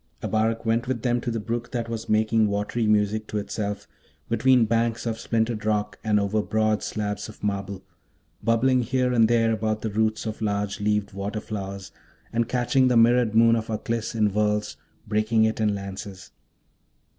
Abarak 0.23 0.65
went 0.65 0.87
with 0.87 1.03
them 1.03 1.21
to 1.21 1.29
the 1.29 1.39
brook 1.39 1.69
that 1.73 1.87
was 1.87 2.09
making 2.09 2.47
watery 2.47 2.87
music 2.87 3.27
to 3.27 3.37
itself 3.37 3.87
between 4.29 4.65
banks 4.65 5.05
of 5.05 5.19
splintered 5.19 5.63
rock 5.63 5.99
and 6.03 6.19
over 6.19 6.41
broad 6.41 6.81
slabs 6.81 7.29
of 7.29 7.43
marble, 7.43 7.83
bubbling 8.41 8.81
here 8.81 9.13
and 9.13 9.27
there 9.27 9.51
about 9.51 9.83
the 9.83 9.91
roots 9.91 10.25
of 10.25 10.41
large 10.41 10.79
leaved 10.81 11.13
water 11.13 11.39
flowers, 11.39 11.91
and 12.33 12.49
catching 12.49 12.87
the 12.87 12.97
mirrored 12.97 13.35
moon 13.35 13.55
of 13.55 13.69
Aklis 13.69 14.15
in 14.15 14.29
whirls, 14.31 14.75
breaking 15.07 15.43
it 15.43 15.61
in 15.61 15.75
lances. 15.75 16.31